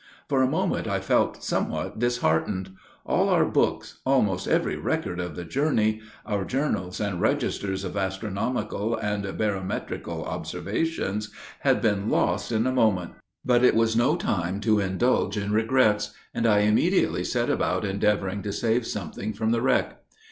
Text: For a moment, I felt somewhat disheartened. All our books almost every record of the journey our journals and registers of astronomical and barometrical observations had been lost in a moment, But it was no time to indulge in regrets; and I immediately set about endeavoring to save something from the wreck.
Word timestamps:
For 0.27 0.41
a 0.41 0.47
moment, 0.47 0.87
I 0.87 0.99
felt 0.99 1.43
somewhat 1.43 1.99
disheartened. 1.99 2.71
All 3.05 3.29
our 3.29 3.45
books 3.45 3.99
almost 4.03 4.47
every 4.47 4.75
record 4.75 5.19
of 5.19 5.35
the 5.35 5.45
journey 5.45 6.01
our 6.25 6.43
journals 6.43 6.99
and 6.99 7.21
registers 7.21 7.83
of 7.83 7.95
astronomical 7.95 8.95
and 8.95 9.37
barometrical 9.37 10.25
observations 10.25 11.29
had 11.59 11.83
been 11.83 12.09
lost 12.09 12.51
in 12.51 12.65
a 12.65 12.71
moment, 12.71 13.11
But 13.45 13.63
it 13.63 13.75
was 13.75 13.95
no 13.95 14.15
time 14.15 14.59
to 14.61 14.79
indulge 14.79 15.37
in 15.37 15.51
regrets; 15.51 16.15
and 16.33 16.47
I 16.47 16.61
immediately 16.61 17.23
set 17.23 17.51
about 17.51 17.85
endeavoring 17.85 18.41
to 18.41 18.51
save 18.51 18.87
something 18.87 19.33
from 19.33 19.51
the 19.51 19.61
wreck. 19.61 19.99